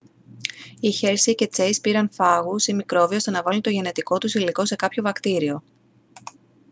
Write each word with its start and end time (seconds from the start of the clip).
οι 0.79 0.91
χέρσεϋ 0.91 1.35
και 1.35 1.47
τσέις 1.47 1.81
πήραν 1.81 2.09
φάγους 2.11 2.67
ή 2.67 2.73
μικρόβια 2.73 3.17
ώστε 3.17 3.31
να 3.31 3.41
βάλουν 3.41 3.61
το 3.61 3.69
γενετικό 3.69 4.17
τους 4.17 4.33
υλικό 4.33 4.65
σε 4.65 4.75
κάποιο 4.75 5.03
βακτήριο 5.03 5.63